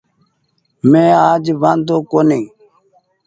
[0.91, 2.47] مينٚ آج وآۮو ڪونيٚ